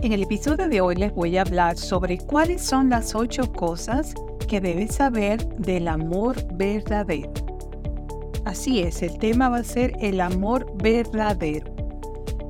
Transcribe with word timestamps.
En 0.00 0.12
el 0.12 0.22
episodio 0.22 0.68
de 0.68 0.80
hoy 0.80 0.94
les 0.94 1.12
voy 1.12 1.36
a 1.36 1.40
hablar 1.40 1.76
sobre 1.76 2.18
cuáles 2.18 2.62
son 2.62 2.88
las 2.88 3.16
ocho 3.16 3.52
cosas 3.52 4.14
que 4.46 4.60
debes 4.60 4.94
saber 4.94 5.44
del 5.56 5.88
amor 5.88 6.36
verdadero. 6.54 7.32
Así 8.44 8.78
es, 8.78 9.02
el 9.02 9.18
tema 9.18 9.48
va 9.48 9.58
a 9.58 9.64
ser 9.64 9.96
el 10.00 10.20
amor 10.20 10.72
verdadero. 10.80 11.74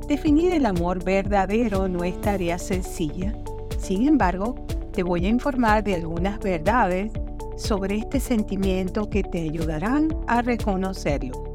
Definir 0.07 0.53
el 0.53 0.67
amor 0.67 1.03
verdadero 1.03 1.89
no 1.89 2.05
es 2.05 2.21
tarea 2.21 2.59
sencilla. 2.59 3.35
Sin 3.79 4.07
embargo, 4.07 4.55
te 4.93 5.03
voy 5.03 5.25
a 5.25 5.31
informar 5.31 5.83
de 5.83 5.95
algunas 5.95 6.39
verdades 6.41 7.11
sobre 7.57 7.97
este 7.97 8.21
sentimiento 8.21 9.09
que 9.09 9.23
te 9.23 9.41
ayudarán 9.41 10.15
a 10.27 10.43
reconocerlo. 10.43 11.55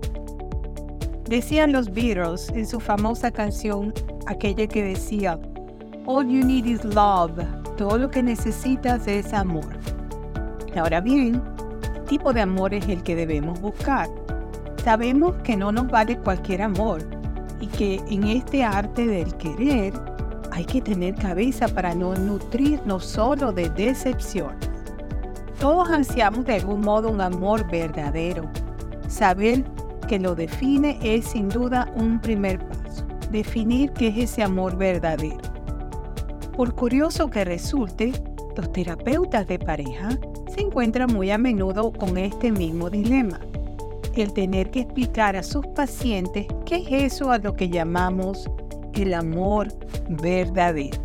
Decían 1.29 1.71
los 1.71 1.93
Beatles 1.93 2.49
en 2.49 2.65
su 2.65 2.79
famosa 2.79 3.29
canción, 3.29 3.93
aquella 4.25 4.65
que 4.65 4.83
decía, 4.83 5.39
All 6.05 6.25
you 6.27 6.43
need 6.43 6.65
is 6.65 6.83
love. 6.83 7.31
Todo 7.77 7.97
lo 7.97 8.09
que 8.09 8.21
necesitas 8.21 9.07
es 9.07 9.33
amor. 9.33 9.69
Ahora 10.75 10.99
bien, 10.99 11.41
¿qué 11.81 11.99
tipo 12.01 12.33
de 12.33 12.41
amor 12.41 12.73
es 12.73 12.89
el 12.89 13.01
que 13.03 13.15
debemos 13.15 13.61
buscar? 13.61 14.09
Sabemos 14.83 15.33
que 15.45 15.55
no 15.55 15.71
nos 15.71 15.87
vale 15.87 16.17
cualquier 16.17 16.63
amor 16.63 17.01
y 17.61 17.67
que 17.67 18.01
en 18.09 18.25
este 18.25 18.65
arte 18.65 19.07
del 19.07 19.33
querer 19.37 19.93
hay 20.51 20.65
que 20.65 20.81
tener 20.81 21.15
cabeza 21.15 21.69
para 21.69 21.95
no 21.95 22.13
nutrirnos 22.15 23.05
solo 23.05 23.53
de 23.53 23.69
decepción. 23.69 24.57
Todos 25.57 25.89
ansiamos 25.89 26.43
de 26.43 26.55
algún 26.55 26.81
modo 26.81 27.09
un 27.09 27.21
amor 27.21 27.65
verdadero. 27.71 28.51
Saber 29.07 29.63
que 30.09 30.19
lo 30.19 30.35
define 30.35 30.99
es 31.01 31.27
sin 31.27 31.47
duda 31.47 31.89
un 31.95 32.19
primer 32.19 32.59
paso. 32.59 33.05
Definir 33.31 33.93
qué 33.93 34.09
es 34.09 34.31
ese 34.31 34.43
amor 34.43 34.75
verdadero. 34.75 35.52
Por 36.55 36.75
curioso 36.75 37.31
que 37.31 37.43
resulte, 37.45 38.13
los 38.55 38.71
terapeutas 38.71 39.47
de 39.47 39.57
pareja 39.57 40.09
se 40.53 40.61
encuentran 40.61 41.11
muy 41.11 41.31
a 41.31 41.39
menudo 41.39 41.91
con 41.91 42.17
este 42.17 42.51
mismo 42.51 42.91
dilema. 42.91 43.39
El 44.15 44.33
tener 44.33 44.69
que 44.69 44.81
explicar 44.81 45.35
a 45.35 45.41
sus 45.41 45.65
pacientes 45.67 46.45
qué 46.65 46.75
es 46.75 47.13
eso 47.13 47.31
a 47.31 47.39
lo 47.39 47.55
que 47.55 47.69
llamamos 47.69 48.47
el 48.93 49.15
amor 49.15 49.69
verdadero. 50.07 51.01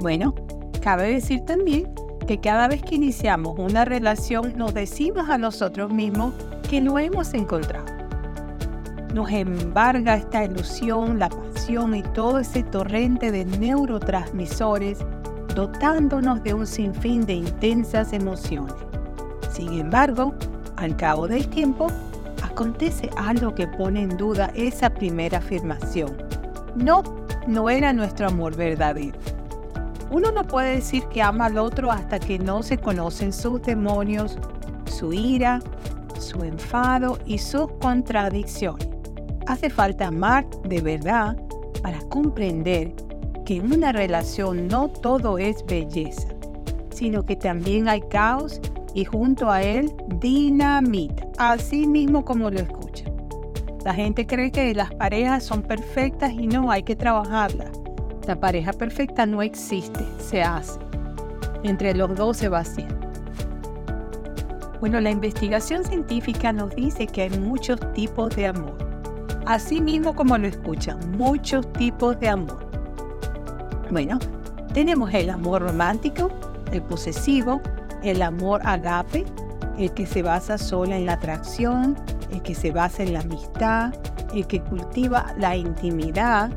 Bueno, 0.00 0.32
cabe 0.80 1.12
decir 1.14 1.40
también 1.40 1.92
que 2.28 2.38
cada 2.38 2.68
vez 2.68 2.82
que 2.82 2.94
iniciamos 2.94 3.58
una 3.58 3.84
relación 3.84 4.56
nos 4.56 4.72
decimos 4.72 5.28
a 5.28 5.38
nosotros 5.38 5.92
mismos 5.92 6.32
que 6.70 6.80
lo 6.80 7.00
hemos 7.00 7.34
encontrado. 7.34 7.86
Nos 9.12 9.30
embarga 9.30 10.14
esta 10.14 10.44
ilusión, 10.44 11.18
la 11.18 11.28
y 11.68 12.02
todo 12.14 12.38
ese 12.38 12.62
torrente 12.62 13.30
de 13.30 13.44
neurotransmisores 13.44 14.98
dotándonos 15.54 16.42
de 16.42 16.54
un 16.54 16.66
sinfín 16.66 17.26
de 17.26 17.34
intensas 17.34 18.14
emociones. 18.14 18.74
Sin 19.50 19.74
embargo, 19.74 20.34
al 20.76 20.96
cabo 20.96 21.28
del 21.28 21.46
tiempo, 21.48 21.88
acontece 22.42 23.10
algo 23.16 23.54
que 23.54 23.66
pone 23.66 24.02
en 24.02 24.16
duda 24.16 24.50
esa 24.54 24.88
primera 24.88 25.38
afirmación. 25.38 26.16
No, 26.74 27.02
no 27.46 27.68
era 27.68 27.92
nuestro 27.92 28.28
amor 28.28 28.56
verdadero. 28.56 29.18
Uno 30.10 30.30
no 30.30 30.44
puede 30.44 30.76
decir 30.76 31.04
que 31.06 31.20
ama 31.20 31.46
al 31.46 31.58
otro 31.58 31.90
hasta 31.90 32.18
que 32.18 32.38
no 32.38 32.62
se 32.62 32.78
conocen 32.78 33.32
sus 33.32 33.60
demonios, 33.60 34.38
su 34.86 35.12
ira, 35.12 35.60
su 36.18 36.44
enfado 36.44 37.18
y 37.26 37.38
sus 37.38 37.70
contradicciones. 37.80 38.88
Hace 39.46 39.68
falta 39.68 40.06
amar 40.06 40.46
de 40.64 40.80
verdad 40.80 41.36
para 41.82 42.00
comprender 42.08 42.92
que 43.44 43.56
en 43.56 43.72
una 43.72 43.92
relación 43.92 44.68
no 44.68 44.88
todo 44.88 45.38
es 45.38 45.64
belleza, 45.66 46.28
sino 46.90 47.24
que 47.24 47.36
también 47.36 47.88
hay 47.88 48.00
caos 48.02 48.60
y 48.94 49.04
junto 49.04 49.50
a 49.50 49.62
él 49.62 49.92
dinamita, 50.20 51.26
así 51.38 51.86
mismo 51.86 52.24
como 52.24 52.50
lo 52.50 52.58
escucha. 52.58 53.04
La 53.84 53.94
gente 53.94 54.26
cree 54.26 54.50
que 54.50 54.74
las 54.74 54.94
parejas 54.94 55.44
son 55.44 55.62
perfectas 55.62 56.32
y 56.32 56.46
no 56.46 56.70
hay 56.70 56.82
que 56.82 56.96
trabajarlas. 56.96 57.70
La 58.26 58.38
pareja 58.38 58.72
perfecta 58.72 59.24
no 59.24 59.40
existe, 59.40 60.04
se 60.18 60.42
hace. 60.42 60.78
Entre 61.62 61.94
los 61.94 62.14
dos 62.14 62.36
se 62.36 62.48
va 62.48 62.58
haciendo. 62.58 62.98
Bueno, 64.80 65.00
la 65.00 65.10
investigación 65.10 65.84
científica 65.84 66.52
nos 66.52 66.74
dice 66.74 67.06
que 67.06 67.22
hay 67.22 67.30
muchos 67.30 67.80
tipos 67.94 68.34
de 68.36 68.48
amor. 68.48 68.87
Así 69.48 69.80
mismo 69.80 70.14
como 70.14 70.36
lo 70.36 70.46
escuchan, 70.46 70.98
muchos 71.16 71.72
tipos 71.72 72.20
de 72.20 72.28
amor. 72.28 72.68
Bueno, 73.90 74.18
tenemos 74.74 75.12
el 75.14 75.30
amor 75.30 75.62
romántico, 75.62 76.30
el 76.70 76.82
posesivo, 76.82 77.62
el 78.02 78.20
amor 78.20 78.60
agape, 78.64 79.24
el 79.78 79.90
que 79.94 80.04
se 80.04 80.22
basa 80.22 80.58
solo 80.58 80.92
en 80.92 81.06
la 81.06 81.14
atracción, 81.14 81.96
el 82.30 82.42
que 82.42 82.54
se 82.54 82.72
basa 82.72 83.02
en 83.02 83.14
la 83.14 83.20
amistad, 83.20 83.94
el 84.34 84.46
que 84.46 84.60
cultiva 84.60 85.34
la 85.38 85.56
intimidad. 85.56 86.50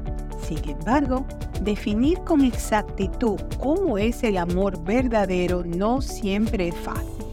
Sin 0.45 0.59
embargo, 0.69 1.25
Definir 1.61 2.17
con 2.21 2.41
exactitud 2.41 3.39
cómo 3.59 3.99
es 3.99 4.23
el 4.23 4.37
amor 4.37 4.83
verdadero 4.83 5.63
no 5.63 6.01
siempre 6.01 6.69
es 6.69 6.75
fácil. 6.75 7.23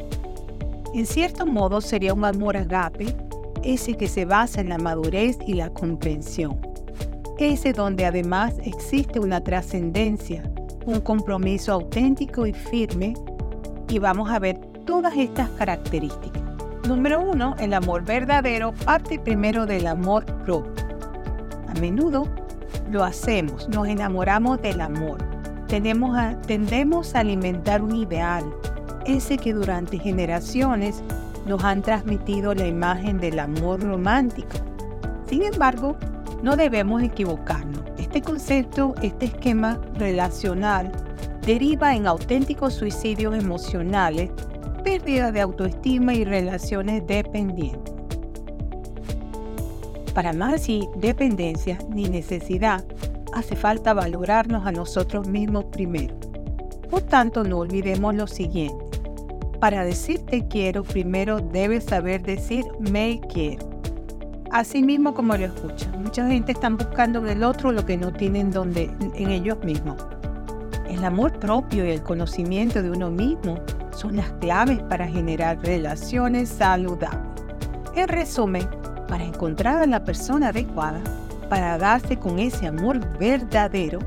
En 0.94 1.06
cierto 1.06 1.46
modo 1.46 1.80
sería 1.80 2.12
un 2.12 2.26
amor 2.26 2.54
agape, 2.54 3.06
ese 3.68 3.98
que 3.98 4.08
se 4.08 4.24
basa 4.24 4.62
en 4.62 4.70
la 4.70 4.78
madurez 4.78 5.36
y 5.46 5.52
la 5.52 5.68
comprensión. 5.68 6.58
Ese 7.38 7.74
donde 7.74 8.06
además 8.06 8.54
existe 8.64 9.20
una 9.20 9.44
trascendencia, 9.44 10.42
un 10.86 11.00
compromiso 11.00 11.72
auténtico 11.72 12.46
y 12.46 12.54
firme, 12.54 13.12
y 13.90 13.98
vamos 13.98 14.30
a 14.30 14.38
ver 14.38 14.58
todas 14.86 15.14
estas 15.16 15.50
características. 15.50 16.42
Número 16.88 17.20
uno, 17.20 17.54
el 17.58 17.74
amor 17.74 18.04
verdadero 18.04 18.72
parte 18.72 19.18
primero 19.18 19.66
del 19.66 19.86
amor 19.86 20.24
propio. 20.44 20.86
A 21.68 21.74
menudo 21.78 22.26
lo 22.90 23.04
hacemos, 23.04 23.68
nos 23.68 23.86
enamoramos 23.86 24.62
del 24.62 24.80
amor. 24.80 25.18
tendemos 25.66 27.14
a 27.14 27.20
alimentar 27.20 27.82
un 27.82 27.94
ideal, 27.94 28.44
ese 29.04 29.36
que 29.36 29.52
durante 29.52 29.98
generaciones 29.98 31.02
nos 31.48 31.64
han 31.64 31.82
transmitido 31.82 32.54
la 32.54 32.66
imagen 32.66 33.18
del 33.18 33.38
amor 33.38 33.82
romántico. 33.82 34.58
Sin 35.26 35.42
embargo, 35.42 35.96
no 36.42 36.56
debemos 36.56 37.02
equivocarnos. 37.02 37.82
Este 37.98 38.22
concepto, 38.22 38.94
este 39.02 39.26
esquema 39.26 39.80
relacional, 39.94 40.92
deriva 41.44 41.96
en 41.96 42.06
auténticos 42.06 42.74
suicidios 42.74 43.34
emocionales, 43.34 44.30
pérdida 44.84 45.32
de 45.32 45.40
autoestima 45.40 46.14
y 46.14 46.24
relaciones 46.24 47.06
dependientes. 47.06 47.94
Para 50.14 50.32
más 50.32 50.68
y 50.68 50.88
dependencia 50.96 51.78
ni 51.90 52.08
necesidad, 52.08 52.84
hace 53.32 53.56
falta 53.56 53.94
valorarnos 53.94 54.66
a 54.66 54.72
nosotros 54.72 55.28
mismos 55.28 55.64
primero. 55.66 56.14
Por 56.90 57.02
tanto, 57.02 57.44
no 57.44 57.58
olvidemos 57.58 58.14
lo 58.14 58.26
siguiente. 58.26 58.87
Para 59.60 59.84
decir 59.84 60.20
te 60.20 60.46
quiero, 60.46 60.84
primero 60.84 61.40
debes 61.40 61.84
saber 61.84 62.22
decir 62.22 62.64
me 62.78 63.20
quiero. 63.32 63.68
Así 64.52 64.82
mismo 64.82 65.14
como 65.14 65.36
lo 65.36 65.46
escuchan. 65.46 66.00
Mucha 66.02 66.28
gente 66.28 66.52
está 66.52 66.68
buscando 66.70 67.18
en 67.18 67.28
el 67.28 67.42
otro 67.42 67.72
lo 67.72 67.84
que 67.84 67.96
no 67.96 68.12
tienen 68.12 68.52
donde, 68.52 68.90
en 69.14 69.30
ellos 69.30 69.58
mismos. 69.64 69.96
El 70.88 71.04
amor 71.04 71.38
propio 71.40 71.84
y 71.84 71.90
el 71.90 72.02
conocimiento 72.02 72.82
de 72.82 72.90
uno 72.90 73.10
mismo 73.10 73.58
son 73.90 74.16
las 74.16 74.30
claves 74.34 74.78
para 74.88 75.08
generar 75.08 75.58
relaciones 75.60 76.48
saludables. 76.48 77.42
En 77.96 78.06
resumen, 78.06 78.66
para 79.08 79.24
encontrar 79.24 79.82
a 79.82 79.86
la 79.86 80.04
persona 80.04 80.48
adecuada, 80.48 81.00
para 81.48 81.76
darse 81.78 82.16
con 82.16 82.38
ese 82.38 82.68
amor 82.68 83.00
verdadero, 83.18 83.98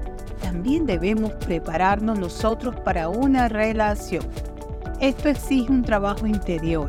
también 0.42 0.86
debemos 0.86 1.34
prepararnos 1.46 2.18
nosotros 2.18 2.76
para 2.82 3.10
una 3.10 3.48
relación. 3.48 4.26
Esto 5.02 5.30
exige 5.30 5.72
un 5.72 5.82
trabajo 5.82 6.28
interior 6.28 6.88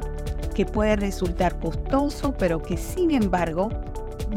que 0.55 0.67
puede 0.67 0.97
resultar 0.97 1.59
costoso, 1.59 2.35
pero 2.38 2.61
que 2.61 2.76
sin 2.76 3.11
embargo 3.11 3.70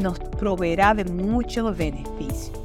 nos 0.00 0.18
proveerá 0.18 0.94
de 0.94 1.04
muchos 1.04 1.76
beneficios. 1.76 2.58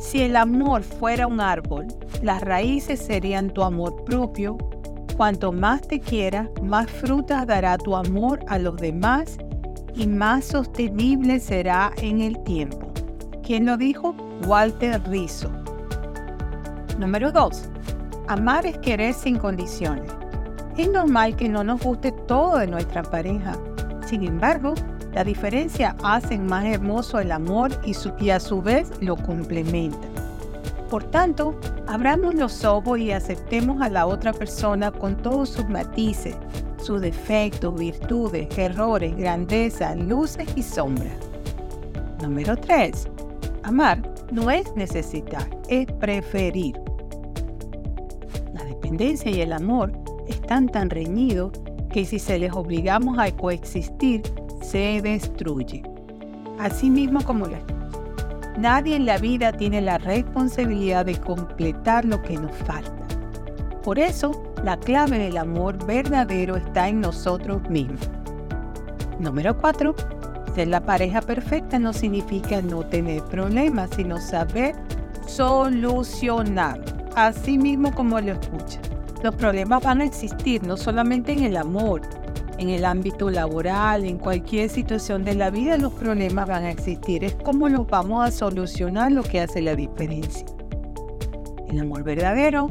Si 0.00 0.22
el 0.22 0.36
amor 0.36 0.82
fuera 0.82 1.26
un 1.26 1.38
árbol, 1.38 1.86
las 2.22 2.40
raíces 2.40 2.98
serían 2.98 3.50
tu 3.50 3.62
amor 3.62 4.04
propio. 4.04 4.56
Cuanto 5.18 5.52
más 5.52 5.82
te 5.82 6.00
quiera, 6.00 6.48
más 6.62 6.90
frutas 6.90 7.46
dará 7.46 7.76
tu 7.76 7.94
amor 7.94 8.40
a 8.48 8.58
los 8.58 8.76
demás 8.76 9.36
y 9.94 10.06
más 10.06 10.46
sostenible 10.46 11.40
será 11.40 11.92
en 11.98 12.22
el 12.22 12.42
tiempo. 12.44 12.90
¿Quién 13.44 13.66
lo 13.66 13.76
dijo? 13.76 14.14
Walter 14.46 14.98
Rizzo. 15.10 15.50
Número 16.98 17.32
2. 17.32 17.68
Amar 18.28 18.66
es 18.66 18.76
querer 18.78 19.14
sin 19.14 19.38
condiciones. 19.38 20.10
Es 20.76 20.90
normal 20.90 21.36
que 21.36 21.48
no 21.48 21.62
nos 21.62 21.80
guste 21.80 22.10
todo 22.10 22.58
de 22.58 22.66
nuestra 22.66 23.04
pareja. 23.04 23.56
Sin 24.04 24.24
embargo, 24.24 24.74
la 25.14 25.22
diferencia 25.22 25.96
hace 26.02 26.36
más 26.36 26.64
hermoso 26.64 27.20
el 27.20 27.30
amor 27.30 27.70
y, 27.84 28.30
a 28.30 28.40
su 28.40 28.62
vez 28.62 28.90
lo 29.00 29.16
complementa. 29.16 30.08
Por 30.90 31.04
tanto, 31.04 31.58
abramos 31.86 32.34
los 32.34 32.64
ojos 32.64 32.98
y 32.98 33.12
aceptemos 33.12 33.80
a 33.80 33.88
la 33.88 34.06
otra 34.06 34.32
persona 34.32 34.90
con 34.90 35.16
todos 35.16 35.50
sus 35.50 35.68
matices, 35.68 36.34
sus 36.78 37.00
defectos, 37.00 37.78
virtudes, 37.78 38.48
errores, 38.58 39.16
grandezas, 39.16 39.96
luces 39.96 40.48
y 40.56 40.64
sombras. 40.64 41.14
Número 42.20 42.56
3. 42.56 43.06
Amar 43.62 44.02
no 44.32 44.50
es 44.50 44.74
necesitar, 44.74 45.48
es 45.68 45.86
preferir. 45.92 46.74
La 48.86 48.92
dependencia 48.92 49.30
y 49.32 49.40
el 49.40 49.52
amor 49.52 49.90
están 50.28 50.68
tan 50.68 50.90
reñidos 50.90 51.50
que 51.90 52.04
si 52.04 52.20
se 52.20 52.38
les 52.38 52.52
obligamos 52.52 53.18
a 53.18 53.32
coexistir, 53.32 54.22
se 54.62 55.02
destruye. 55.02 55.82
Así 56.60 56.88
mismo 56.88 57.20
como 57.24 57.46
la 57.46 57.58
Nadie 58.56 58.94
en 58.94 59.04
la 59.04 59.18
vida 59.18 59.50
tiene 59.50 59.80
la 59.80 59.98
responsabilidad 59.98 61.04
de 61.04 61.18
completar 61.18 62.04
lo 62.04 62.22
que 62.22 62.36
nos 62.36 62.52
falta. 62.58 63.08
Por 63.82 63.98
eso, 63.98 64.54
la 64.62 64.76
clave 64.76 65.18
del 65.18 65.36
amor 65.36 65.84
verdadero 65.84 66.54
está 66.54 66.88
en 66.88 67.00
nosotros 67.00 67.68
mismos. 67.68 68.08
Número 69.18 69.58
4. 69.58 69.96
Ser 70.54 70.68
la 70.68 70.86
pareja 70.86 71.20
perfecta 71.22 71.80
no 71.80 71.92
significa 71.92 72.62
no 72.62 72.86
tener 72.86 73.24
problemas, 73.24 73.90
sino 73.96 74.20
saber 74.20 74.76
solucionar. 75.26 76.95
Así 77.16 77.56
mismo 77.56 77.92
como 77.94 78.20
lo 78.20 78.32
escucha. 78.32 78.78
Los 79.22 79.34
problemas 79.36 79.82
van 79.82 80.02
a 80.02 80.04
existir 80.04 80.62
no 80.62 80.76
solamente 80.76 81.32
en 81.32 81.44
el 81.44 81.56
amor, 81.56 82.02
en 82.58 82.68
el 82.68 82.84
ámbito 82.84 83.30
laboral, 83.30 84.04
en 84.04 84.18
cualquier 84.18 84.68
situación 84.68 85.24
de 85.24 85.34
la 85.34 85.48
vida, 85.48 85.78
los 85.78 85.94
problemas 85.94 86.46
van 86.46 86.64
a 86.64 86.70
existir. 86.70 87.24
Es 87.24 87.34
cómo 87.42 87.70
los 87.70 87.86
vamos 87.86 88.22
a 88.22 88.30
solucionar 88.30 89.12
lo 89.12 89.22
que 89.22 89.40
hace 89.40 89.62
la 89.62 89.74
diferencia. 89.74 90.46
El 91.70 91.80
amor 91.80 92.04
verdadero 92.04 92.70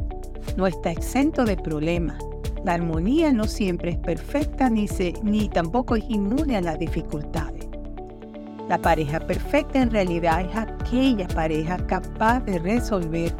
no 0.56 0.68
está 0.68 0.92
exento 0.92 1.44
de 1.44 1.56
problemas. 1.56 2.22
La 2.64 2.74
armonía 2.74 3.32
no 3.32 3.48
siempre 3.48 3.90
es 3.90 3.98
perfecta 3.98 4.70
ni, 4.70 4.86
se, 4.86 5.12
ni 5.24 5.48
tampoco 5.48 5.96
es 5.96 6.04
inmune 6.08 6.56
a 6.56 6.60
las 6.60 6.78
dificultades. 6.78 7.66
La 8.68 8.78
pareja 8.78 9.18
perfecta 9.18 9.82
en 9.82 9.90
realidad 9.90 10.42
es 10.42 10.56
aquella 10.56 11.26
pareja 11.26 11.78
capaz 11.88 12.40
de 12.44 12.60
resolver 12.60 13.34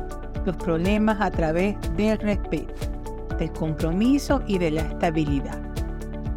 los 0.47 0.57
problemas 0.57 1.21
a 1.21 1.31
través 1.31 1.77
del 1.97 2.19
respeto, 2.19 2.75
del 3.39 3.53
compromiso 3.53 4.43
y 4.47 4.59
de 4.59 4.71
la 4.71 4.83
estabilidad. 4.83 5.59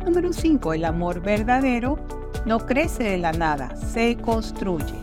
Número 0.05 0.33
5. 0.33 0.73
El 0.73 0.85
amor 0.85 1.21
verdadero 1.21 1.97
no 2.45 2.65
crece 2.65 3.03
de 3.03 3.17
la 3.19 3.31
nada, 3.31 3.75
se 3.75 4.17
construye. 4.17 4.95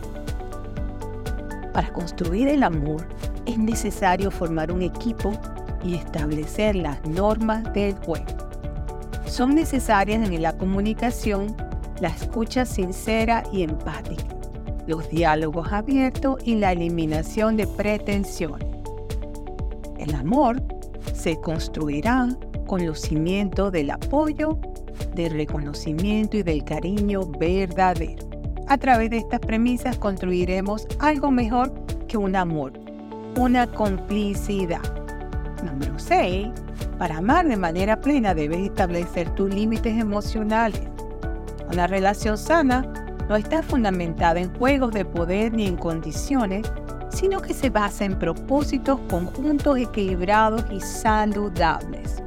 Para 1.73 1.91
construir 1.93 2.49
el 2.49 2.63
amor 2.63 3.07
es 3.45 3.57
necesario 3.57 4.29
formar 4.29 4.71
un 4.71 4.81
equipo 4.81 5.31
y 5.83 5.95
establecer 5.95 6.75
las 6.75 7.03
normas 7.05 7.71
del 7.73 7.95
juego. 7.95 8.25
Son 9.25 9.55
necesarias 9.55 10.29
en 10.29 10.41
la 10.41 10.57
comunicación 10.57 11.55
la 11.99 12.09
escucha 12.09 12.65
sincera 12.65 13.43
y 13.51 13.63
empática, 13.63 14.23
los 14.85 15.09
diálogos 15.09 15.71
abiertos 15.71 16.37
y 16.43 16.55
la 16.55 16.71
eliminación 16.71 17.57
de 17.57 17.65
pretensiones. 17.65 18.66
El 19.99 20.13
amor 20.15 20.61
se 21.13 21.39
construirá 21.41 22.29
con 22.67 22.85
los 22.85 23.01
cimientos 23.01 23.71
del 23.71 23.91
apoyo 23.91 24.59
del 25.15 25.33
reconocimiento 25.33 26.37
y 26.37 26.43
del 26.43 26.63
cariño 26.63 27.21
verdadero. 27.39 28.27
A 28.67 28.77
través 28.77 29.09
de 29.09 29.17
estas 29.17 29.39
premisas 29.39 29.97
construiremos 29.97 30.87
algo 30.99 31.31
mejor 31.31 31.73
que 32.07 32.17
un 32.17 32.35
amor, 32.35 32.73
una 33.37 33.67
complicidad. 33.67 34.81
Número 35.63 35.97
6. 35.97 36.49
Para 36.97 37.17
amar 37.17 37.47
de 37.47 37.57
manera 37.57 38.01
plena 38.01 38.33
debes 38.33 38.59
establecer 38.59 39.29
tus 39.35 39.53
límites 39.53 39.97
emocionales. 39.97 40.81
Una 41.71 41.87
relación 41.87 42.37
sana 42.37 42.91
no 43.29 43.35
está 43.35 43.61
fundamentada 43.61 44.39
en 44.39 44.53
juegos 44.57 44.93
de 44.93 45.05
poder 45.05 45.53
ni 45.53 45.67
en 45.67 45.75
condiciones, 45.75 46.71
sino 47.17 47.41
que 47.41 47.55
se 47.55 47.71
basa 47.71 48.05
en 48.05 48.19
propósitos 48.19 48.99
conjuntos 49.09 49.79
equilibrados 49.79 50.63
y 50.71 50.79
saludables. 50.79 52.21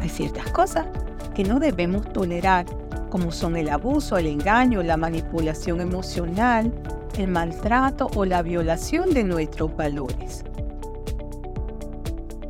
Hay 0.00 0.08
ciertas 0.08 0.50
cosas 0.50 0.86
que 1.34 1.44
no 1.44 1.60
debemos 1.60 2.10
tolerar, 2.14 2.64
como 3.10 3.30
son 3.30 3.56
el 3.58 3.68
abuso, 3.68 4.16
el 4.16 4.28
engaño, 4.28 4.82
la 4.82 4.96
manipulación 4.96 5.82
emocional, 5.82 6.72
el 7.18 7.28
maltrato 7.28 8.08
o 8.16 8.24
la 8.24 8.40
violación 8.40 9.12
de 9.12 9.24
nuestros 9.24 9.76
valores. 9.76 10.42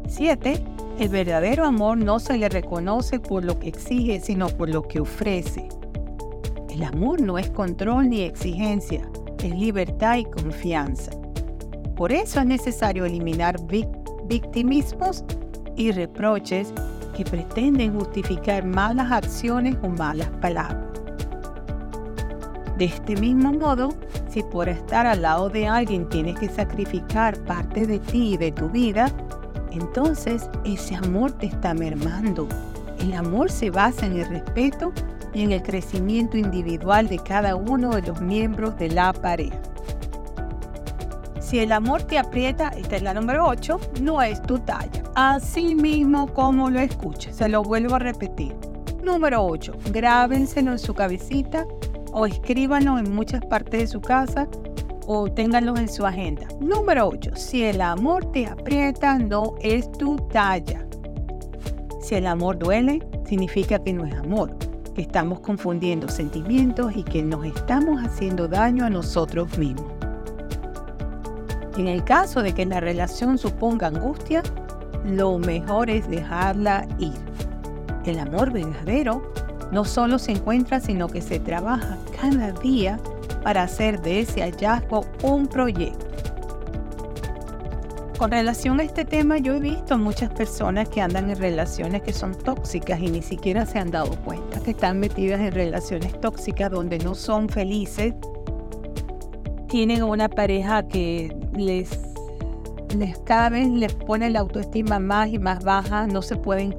7. 0.07 0.63
El 1.01 1.09
verdadero 1.09 1.65
amor 1.65 1.99
no 1.99 2.21
se 2.21 2.39
le 2.39 2.49
reconoce 2.49 3.19
por 3.19 3.45
lo 3.45 3.59
que 3.59 3.67
exige, 3.69 4.21
sino 4.21 4.49
por 4.49 4.69
lo 4.69 4.87
que 4.87 5.01
ofrece. 5.01 5.69
El 6.71 6.85
amor 6.85 7.21
no 7.21 7.37
es 7.37 7.51
control 7.51 8.11
ni 8.11 8.21
exigencia, 8.21 9.09
es 9.49 9.55
libertad 9.55 10.17
y 10.17 10.25
confianza. 10.25 11.11
Por 11.97 12.13
eso 12.13 12.41
es 12.41 12.47
necesario 12.47 13.05
eliminar 13.05 13.57
victimismos 14.27 15.25
y 15.77 15.93
reproches 15.93 16.73
que 17.17 17.25
pretenden 17.25 17.99
justificar 17.99 18.65
malas 18.65 19.13
acciones 19.13 19.77
o 19.83 19.89
malas 19.89 20.29
palabras. 20.41 20.79
De 22.79 22.87
este 22.87 23.17
mismo 23.17 23.53
modo, 23.53 23.91
si 24.29 24.43
por 24.43 24.69
estar 24.69 25.07
al 25.07 25.23
lado 25.23 25.51
de 25.51 25.69
alguien 25.69 26.09
tienes 26.09 26.39
que 26.39 26.49
sacrificar 26.49 27.39
parte 27.45 27.87
de 27.87 27.99
ti 27.99 28.35
y 28.35 28.37
de 28.37 28.51
tu 28.51 28.69
vida, 28.71 29.13
entonces 29.71 30.49
ese 30.65 30.97
amor 30.97 31.33
te 31.33 31.47
está 31.47 31.75
mermando. 31.75 32.49
El 32.99 33.13
amor 33.15 33.51
se 33.51 33.71
basa 33.71 34.07
en 34.07 34.19
el 34.19 34.29
respeto 34.29 34.93
y 35.35 35.43
en 35.43 35.53
el 35.53 35.63
crecimiento 35.63 36.37
individual 36.37 37.09
de 37.09 37.19
cada 37.19 37.57
uno 37.57 37.91
de 37.91 38.03
los 38.03 38.21
miembros 38.21 38.77
de 38.79 38.89
la 38.91 39.13
pareja. 39.13 39.61
Si 41.41 41.59
el 41.59 41.73
amor 41.73 42.03
te 42.05 42.19
aprieta, 42.19 42.69
esta 42.69 42.97
es 42.97 43.03
la 43.03 43.13
número 43.13 43.47
8, 43.47 43.79
no 44.01 44.23
es 44.23 44.41
tu 44.43 44.59
talla. 44.59 45.03
Así 45.15 45.75
mismo 45.75 46.33
como 46.33 46.71
lo 46.71 46.81
escuches, 46.81 47.37
se 47.37 47.49
lo 47.49 47.63
vuelvo 47.63 47.97
a 47.97 47.99
repetir. 47.99 48.55
Número 49.03 49.45
8, 49.45 49.75
grábenselo 49.93 50.73
en 50.73 50.79
su 50.79 50.95
cabecita 50.95 51.67
o 52.13 52.25
escríbanlo 52.27 52.99
en 52.99 53.15
muchas 53.15 53.45
partes 53.45 53.81
de 53.81 53.87
su 53.87 54.01
casa 54.01 54.49
o 55.07 55.31
ténganlo 55.31 55.77
en 55.77 55.89
su 55.89 56.07
agenda. 56.07 56.47
Número 56.61 57.09
8, 57.09 57.33
si 57.35 57.65
el 57.65 57.81
amor 57.81 58.31
te 58.33 58.47
aprieta, 58.47 59.19
no 59.19 59.55
es 59.61 59.91
tu 59.93 60.17
talla. 60.33 60.87
Si 62.01 62.15
el 62.15 62.27
amor 62.27 62.59
duele, 62.59 63.07
significa 63.27 63.79
que 63.83 63.93
no 63.93 64.07
es 64.07 64.15
amor, 64.15 64.57
que 64.95 65.03
estamos 65.03 65.41
confundiendo 65.41 66.09
sentimientos 66.09 66.93
y 66.95 67.03
que 67.03 67.23
nos 67.23 67.45
estamos 67.45 68.03
haciendo 68.03 68.49
daño 68.49 68.85
a 68.85 68.91
nosotros 68.91 69.57
mismos. 69.59 69.87
En 71.77 71.89
el 71.89 72.05
caso 72.05 72.43
de 72.43 72.53
que 72.53 72.67
la 72.67 72.81
relación 72.81 73.39
suponga 73.39 73.87
angustia, 73.87 74.43
lo 75.07 75.39
mejor 75.39 75.89
es 75.89 76.09
dejarla 76.09 76.87
ir. 76.99 77.15
El 78.05 78.19
amor 78.19 78.53
verdadero 78.53 79.23
no 79.73 79.85
solo 79.85 80.19
se 80.19 80.33
encuentra, 80.33 80.81
sino 80.81 81.09
que 81.09 81.23
se 81.23 81.41
trabaja 81.41 81.97
cada 82.21 82.53
día 82.53 83.01
para 83.43 83.63
hacer 83.63 84.01
de 84.03 84.21
ese 84.21 84.43
hallazgo 84.43 85.07
un 85.23 85.47
proyecto. 85.47 86.12
Con 88.23 88.31
relación 88.31 88.79
a 88.79 88.85
este 88.85 89.05
tema, 89.05 89.39
yo 89.39 89.55
he 89.55 89.59
visto 89.59 89.99
muchas 89.99 90.31
personas 90.31 90.89
que 90.89 91.01
andan 91.01 91.29
en 91.29 91.37
relaciones 91.39 92.03
que 92.03 92.13
son 92.13 92.37
tóxicas 92.37 93.01
y 93.01 93.11
ni 93.11 93.21
siquiera 93.21 93.67
se 93.67 93.81
han 93.81 93.91
dado 93.91 94.15
cuenta 94.25 94.61
que 94.61 94.71
están 94.71 95.01
metidas 95.01 95.41
en 95.41 95.51
relaciones 95.51 96.21
tóxicas 96.21 96.71
donde 96.71 97.01
no 97.01 97.17
son 97.17 97.49
felices 97.49 98.15
tienen 99.69 100.05
una 100.05 100.29
pareja 100.29 100.87
que 100.87 101.37
les, 101.57 101.99
les 102.97 103.19
cada 103.25 103.49
vez 103.49 103.67
les 103.67 103.93
pone 103.93 104.31
la 104.31 104.39
autoestima 104.39 105.01
más 105.01 105.29
y 105.31 105.41
más 105.41 105.65
baja, 105.65 106.07
no 106.07 106.23
se 106.23 106.37
pueden 106.37 106.71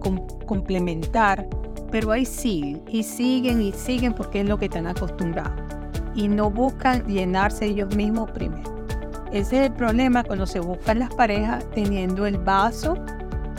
complementar, 0.45 1.45
pero 1.91 2.11
ahí 2.11 2.23
siguen 2.23 2.83
y 2.87 3.03
siguen 3.03 3.61
y 3.61 3.73
siguen 3.73 4.13
porque 4.13 4.39
es 4.39 4.47
lo 4.47 4.57
que 4.57 4.67
están 4.67 4.87
acostumbrados 4.87 5.61
y 6.15 6.29
no 6.29 6.49
buscan 6.49 7.05
llenarse 7.05 7.65
ellos 7.65 7.93
mismos 7.97 8.31
primero. 8.31 8.72
Ese 9.33 9.61
es 9.61 9.65
el 9.65 9.73
problema 9.73 10.23
cuando 10.23 10.45
se 10.45 10.59
buscan 10.59 10.99
las 10.99 11.11
parejas 11.11 11.65
teniendo 11.71 12.27
el 12.27 12.37
vaso 12.37 12.95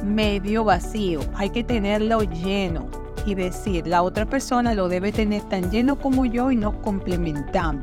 medio 0.04 0.62
vacío. 0.62 1.18
Hay 1.34 1.50
que 1.50 1.64
tenerlo 1.64 2.22
lleno 2.22 2.86
y 3.26 3.34
decir, 3.34 3.84
la 3.88 4.02
otra 4.02 4.24
persona 4.24 4.72
lo 4.74 4.88
debe 4.88 5.10
tener 5.10 5.42
tan 5.42 5.72
lleno 5.72 5.98
como 5.98 6.26
yo 6.26 6.52
y 6.52 6.56
nos 6.56 6.76
complementamos. 6.76 7.82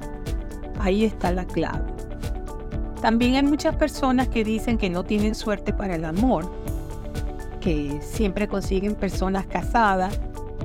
Ahí 0.79 1.03
está 1.03 1.33
la 1.33 1.43
clave. 1.43 1.83
También 3.01 3.35
hay 3.35 3.43
muchas 3.43 3.75
personas 3.75 4.29
que 4.29 4.45
dicen 4.45 4.77
que 4.77 4.89
no 4.89 5.03
tienen 5.03 5.35
suerte 5.35 5.73
para 5.73 5.95
el 5.95 6.05
amor, 6.05 6.49
que 7.59 7.99
siempre 8.01 8.47
consiguen 8.47 8.95
personas 8.95 9.47
casadas, 9.47 10.17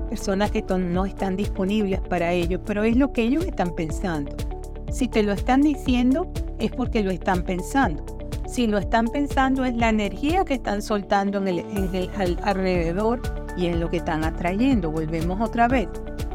personas 0.09 0.52
que 0.52 0.62
no 0.62 1.04
están 1.04 1.35
disponibles 1.35 2.00
para 2.02 2.33
ellos, 2.33 2.61
pero 2.64 2.85
es 2.85 2.97
lo 2.97 3.12
que 3.12 3.23
ellos 3.23 3.45
están 3.45 3.75
pensando. 3.75 4.30
Si 4.92 5.09
te 5.09 5.25
lo 5.25 5.33
están 5.33 5.62
diciendo, 5.62 6.30
es 6.58 6.70
porque 6.72 7.02
lo 7.02 7.10
están 7.10 7.42
pensando. 7.42 8.04
Si 8.46 8.66
lo 8.66 8.78
están 8.78 9.08
pensando 9.08 9.64
es 9.64 9.76
la 9.76 9.88
energía 9.88 10.44
que 10.44 10.54
están 10.54 10.80
soltando 10.80 11.38
en 11.38 11.48
el, 11.48 12.10
alrededor 12.42 13.20
y 13.56 13.66
en 13.66 13.80
lo 13.80 13.90
que 13.90 13.98
están 13.98 14.25
atrayendo. 14.25 14.90
Volvemos 14.90 15.40
otra 15.40 15.66
vez. 15.68 15.88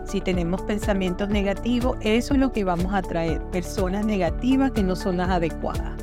Si 0.05 0.19
tenemos 0.19 0.61
pensamientos 0.63 1.29
negativos, 1.29 1.97
eso 2.01 2.33
es 2.33 2.39
lo 2.39 2.51
que 2.51 2.65
vamos 2.65 2.93
a 2.93 2.97
atraer. 2.97 3.41
Personas 3.51 4.05
negativas 4.05 4.71
que 4.71 4.83
no 4.83 4.95
son 4.95 5.17
las 5.17 5.29
adecuadas. 5.29 5.93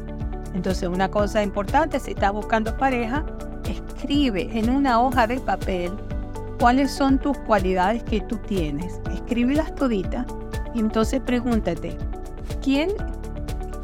Entonces 0.54 0.88
una 0.88 1.10
cosa 1.10 1.42
importante, 1.42 2.00
si 2.00 2.12
estás 2.12 2.32
buscando 2.32 2.76
pareja, 2.76 3.24
escribe 3.68 4.48
en 4.58 4.70
una 4.70 5.00
hoja 5.00 5.26
de 5.26 5.38
papel 5.40 5.92
cuáles 6.58 6.90
son 6.90 7.18
tus 7.18 7.36
cualidades 7.38 8.02
que 8.04 8.20
tú 8.22 8.38
tienes. 8.38 9.00
Escríbelas 9.12 9.74
toditas 9.74 10.26
y 10.74 10.80
entonces 10.80 11.20
pregúntate, 11.20 11.96
¿quién, 12.62 12.90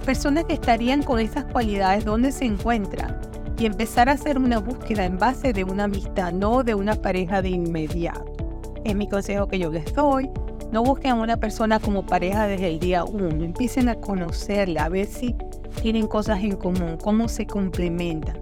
personas 0.05 0.45
que 0.45 0.55
estarían 0.55 1.03
con 1.03 1.19
esas 1.19 1.45
cualidades, 1.45 2.05
dónde 2.05 2.31
se 2.31 2.45
encuentran? 2.45 3.19
Y 3.59 3.67
empezar 3.67 4.09
a 4.09 4.13
hacer 4.13 4.39
una 4.39 4.59
búsqueda 4.59 5.05
en 5.05 5.19
base 5.19 5.53
de 5.53 5.65
una 5.65 5.85
amistad, 5.85 6.33
no 6.33 6.63
de 6.63 6.75
una 6.75 6.95
pareja 6.95 7.41
de 7.41 7.51
inmediato. 7.51 8.33
Es 8.85 8.95
mi 8.95 9.09
consejo 9.09 9.49
que 9.49 9.59
yo 9.59 9.71
les 9.71 9.93
doy. 9.95 10.29
No 10.73 10.83
busquen 10.83 11.13
a 11.13 11.15
una 11.15 11.37
persona 11.37 11.79
como 11.79 12.05
pareja 12.05 12.47
desde 12.47 12.69
el 12.69 12.81
día 12.81 13.05
uno. 13.05 13.45
Empiecen 13.45 13.89
a 13.89 13.95
conocerla, 13.95 14.85
a 14.85 14.89
ver 14.89 15.07
si 15.07 15.35
tienen 15.81 16.07
cosas 16.07 16.43
en 16.43 16.57
común, 16.57 16.99
cómo 17.03 17.29
se 17.29 17.47
complementan. 17.47 18.39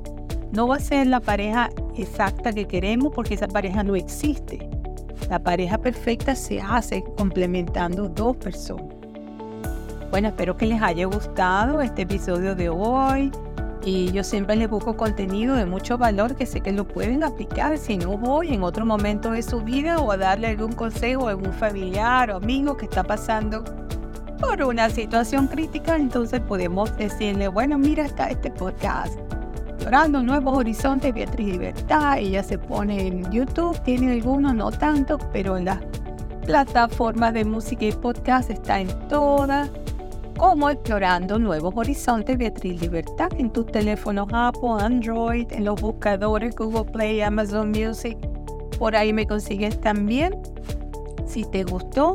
No 0.52 0.68
va 0.68 0.76
a 0.76 0.80
ser 0.80 1.06
la 1.06 1.20
pareja 1.20 1.70
exacta 1.96 2.52
que 2.52 2.66
queremos 2.66 3.12
porque 3.14 3.34
esa 3.34 3.48
pareja 3.48 3.82
no 3.82 3.96
existe. 3.96 4.68
La 5.30 5.38
pareja 5.38 5.78
perfecta 5.78 6.34
se 6.34 6.60
hace 6.60 7.04
complementando 7.16 8.08
dos 8.08 8.36
personas. 8.36 8.91
Bueno, 10.12 10.28
espero 10.28 10.58
que 10.58 10.66
les 10.66 10.82
haya 10.82 11.06
gustado 11.06 11.80
este 11.80 12.02
episodio 12.02 12.54
de 12.54 12.68
hoy. 12.68 13.32
Y 13.82 14.12
yo 14.12 14.22
siempre 14.22 14.56
les 14.56 14.68
busco 14.68 14.94
contenido 14.94 15.56
de 15.56 15.64
mucho 15.64 15.96
valor 15.96 16.36
que 16.36 16.44
sé 16.44 16.60
que 16.60 16.70
lo 16.70 16.86
pueden 16.86 17.24
aplicar. 17.24 17.78
Si 17.78 17.96
no 17.96 18.18
voy 18.18 18.52
en 18.52 18.62
otro 18.62 18.84
momento 18.84 19.30
de 19.30 19.42
su 19.42 19.62
vida 19.62 20.00
o 20.00 20.12
a 20.12 20.18
darle 20.18 20.48
algún 20.48 20.72
consejo 20.72 21.28
a 21.28 21.30
algún 21.30 21.54
familiar 21.54 22.30
o 22.30 22.36
amigo 22.36 22.76
que 22.76 22.84
está 22.84 23.02
pasando 23.02 23.64
por 24.38 24.62
una 24.62 24.90
situación 24.90 25.46
crítica, 25.46 25.96
entonces 25.96 26.40
podemos 26.40 26.94
decirle, 26.98 27.48
bueno, 27.48 27.78
mira, 27.78 28.04
está 28.04 28.28
este 28.28 28.50
podcast 28.50 29.18
explorando 29.66 30.22
nuevos 30.22 30.58
horizontes, 30.58 31.14
Beatriz 31.14 31.52
Libertad. 31.52 32.18
Ella 32.18 32.42
se 32.42 32.58
pone 32.58 33.06
en 33.06 33.32
YouTube, 33.32 33.80
tiene 33.82 34.12
algunos, 34.12 34.54
no 34.54 34.70
tanto, 34.72 35.16
pero 35.32 35.56
en 35.56 35.64
las 35.64 35.78
plataformas 36.44 37.32
de 37.32 37.46
música 37.46 37.86
y 37.86 37.92
podcast 37.92 38.50
está 38.50 38.78
en 38.78 38.88
todas. 39.08 39.70
Como 40.36 40.70
explorando 40.70 41.38
nuevos 41.38 41.74
horizontes, 41.76 42.36
Beatriz 42.36 42.80
Libertad, 42.80 43.28
en 43.38 43.50
tus 43.50 43.66
teléfonos 43.66 44.28
Apple, 44.32 44.70
Android, 44.80 45.46
en 45.52 45.64
los 45.64 45.80
buscadores 45.80 46.56
Google 46.56 46.90
Play, 46.90 47.20
Amazon 47.20 47.70
Music. 47.70 48.16
Por 48.78 48.96
ahí 48.96 49.12
me 49.12 49.26
consigues 49.26 49.80
también. 49.80 50.36
Si 51.26 51.44
te 51.44 51.62
gustó, 51.64 52.14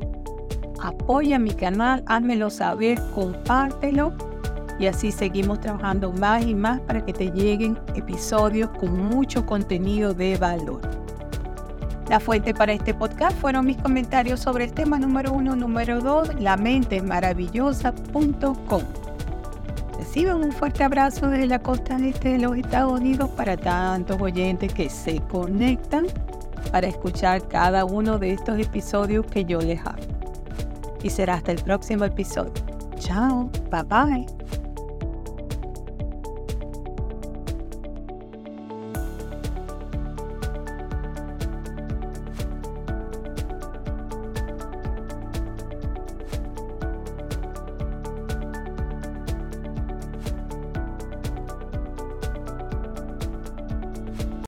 apoya 0.81 1.39
mi 1.39 1.51
canal, 1.51 2.03
házmelo 2.07 2.49
saber, 2.49 2.99
compártelo 3.15 4.13
y 4.79 4.87
así 4.87 5.11
seguimos 5.11 5.59
trabajando 5.59 6.11
más 6.11 6.45
y 6.45 6.53
más 6.53 6.79
para 6.81 7.03
que 7.03 7.13
te 7.13 7.31
lleguen 7.31 7.79
episodios 7.95 8.69
con 8.71 8.97
mucho 8.99 9.45
contenido 9.45 10.13
de 10.13 10.37
valor. 10.37 10.81
La 12.09 12.21
fuente 12.21 12.53
para 12.53 12.71
este 12.71 12.93
podcast 12.93 13.37
fueron 13.37 13.65
mis 13.65 13.77
comentarios 13.77 14.39
sobre 14.39 14.63
el 14.63 14.71
tema 14.71 14.97
número 14.97 15.33
uno, 15.33 15.57
número 15.57 15.99
dos, 15.99 16.33
la 16.39 16.55
mente 16.55 17.01
maravillosa.com. 17.01 18.81
Reciban 19.97 20.43
un 20.43 20.51
fuerte 20.53 20.85
abrazo 20.85 21.27
desde 21.29 21.47
la 21.47 21.59
costa 21.59 21.97
este 21.97 22.29
de 22.29 22.37
los 22.39 22.55
Estados 22.55 22.99
Unidos 22.99 23.29
para 23.31 23.57
tantos 23.57 24.21
oyentes 24.21 24.73
que 24.73 24.89
se 24.89 25.19
conectan 25.21 26.05
para 26.71 26.87
escuchar 26.87 27.45
cada 27.47 27.83
uno 27.83 28.17
de 28.17 28.31
estos 28.31 28.57
episodios 28.57 29.25
que 29.25 29.43
yo 29.43 29.59
les 29.59 29.81
hago. 29.81 29.97
Y 31.03 31.09
será 31.09 31.35
hasta 31.35 31.51
el 31.51 31.61
próximo 31.61 32.05
episodio. 32.05 32.53
Chao, 32.99 33.49
bye 33.69 33.83
bye. 33.83 34.56